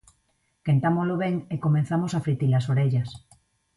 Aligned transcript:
Quentámolo 0.65 1.15
ben 1.23 1.35
e 1.53 1.55
comezamos 1.65 2.11
a 2.13 2.23
fritir 2.25 2.51
as 2.53 2.65
orellas. 2.73 3.09